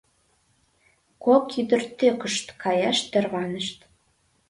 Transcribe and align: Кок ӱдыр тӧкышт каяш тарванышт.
Кок 1.23 1.43
ӱдыр 1.59 1.81
тӧкышт 1.97 2.47
каяш 2.63 2.97
тарванышт. 3.11 3.77